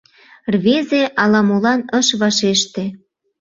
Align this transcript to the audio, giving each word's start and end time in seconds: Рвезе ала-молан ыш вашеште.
Рвезе 0.53 1.03
ала-молан 1.23 1.81
ыш 1.99 2.07
вашеште. 2.19 2.83